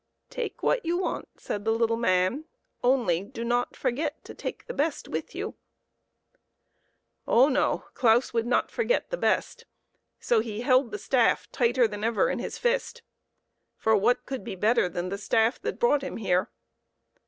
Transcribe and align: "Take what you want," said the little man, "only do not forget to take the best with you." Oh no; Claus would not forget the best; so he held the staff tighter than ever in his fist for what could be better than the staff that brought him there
"Take 0.31 0.63
what 0.63 0.83
you 0.83 0.97
want," 0.97 1.29
said 1.37 1.63
the 1.63 1.69
little 1.69 1.95
man, 1.95 2.45
"only 2.83 3.21
do 3.21 3.43
not 3.43 3.75
forget 3.75 4.25
to 4.25 4.33
take 4.33 4.65
the 4.65 4.73
best 4.73 5.07
with 5.07 5.35
you." 5.35 5.53
Oh 7.27 7.49
no; 7.49 7.85
Claus 7.93 8.33
would 8.33 8.47
not 8.47 8.71
forget 8.71 9.11
the 9.11 9.17
best; 9.17 9.65
so 10.19 10.39
he 10.39 10.61
held 10.61 10.89
the 10.89 10.97
staff 10.97 11.51
tighter 11.51 11.87
than 11.87 12.03
ever 12.03 12.31
in 12.31 12.39
his 12.39 12.57
fist 12.57 13.03
for 13.77 13.95
what 13.95 14.25
could 14.25 14.43
be 14.43 14.55
better 14.55 14.89
than 14.89 15.09
the 15.09 15.19
staff 15.19 15.61
that 15.61 15.77
brought 15.79 16.01
him 16.01 16.15
there 16.19 16.49